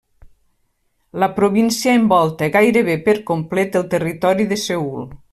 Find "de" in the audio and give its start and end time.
4.55-4.59